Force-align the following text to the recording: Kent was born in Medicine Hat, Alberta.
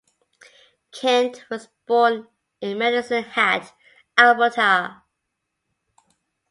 Kent 0.91 1.45
was 1.51 1.67
born 1.85 2.25
in 2.59 2.79
Medicine 2.79 3.21
Hat, 3.23 3.71
Alberta. 4.17 5.03